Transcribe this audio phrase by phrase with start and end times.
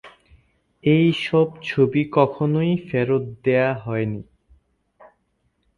[0.83, 4.21] এই সব ছবি কখনই ফেরত দেয়া হয়নি।